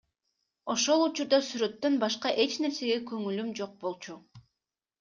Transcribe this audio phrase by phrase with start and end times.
[0.73, 4.21] Ошол учурда сүрөттөн башка эч нерсеге көңүлүм жок болчу.